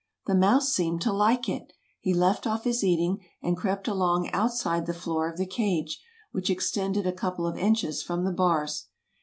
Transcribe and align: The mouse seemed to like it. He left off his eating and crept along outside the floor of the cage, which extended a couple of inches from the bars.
The 0.25 0.33
mouse 0.33 0.73
seemed 0.73 0.99
to 1.03 1.13
like 1.13 1.47
it. 1.47 1.73
He 1.99 2.11
left 2.15 2.47
off 2.47 2.63
his 2.63 2.83
eating 2.83 3.23
and 3.43 3.55
crept 3.55 3.87
along 3.87 4.31
outside 4.31 4.87
the 4.87 4.95
floor 4.95 5.29
of 5.29 5.37
the 5.37 5.45
cage, 5.45 6.01
which 6.31 6.49
extended 6.49 7.05
a 7.05 7.11
couple 7.13 7.45
of 7.45 7.55
inches 7.55 8.01
from 8.01 8.23
the 8.23 8.31
bars. 8.33 8.87